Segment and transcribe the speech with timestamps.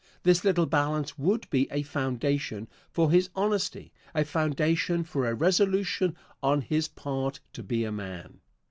[0.23, 6.15] This little balance would be a foundation for his honesty a foundation for a resolution
[6.41, 8.39] on his part to be a man.